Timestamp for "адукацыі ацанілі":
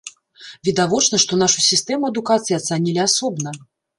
2.13-3.05